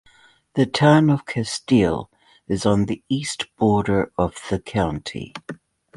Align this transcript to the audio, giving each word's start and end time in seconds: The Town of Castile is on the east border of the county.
The 0.55 0.65
Town 0.65 1.11
of 1.11 1.27
Castile 1.27 2.09
is 2.47 2.65
on 2.65 2.87
the 2.87 3.03
east 3.07 3.45
border 3.55 4.11
of 4.17 4.33
the 4.49 4.59
county. 4.59 5.31